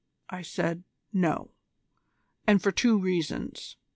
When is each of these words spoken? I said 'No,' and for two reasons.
I 0.31 0.41
said 0.41 0.83
'No,' 1.13 1.51
and 2.47 2.59
for 2.59 2.71
two 2.71 2.97
reasons. 2.97 3.77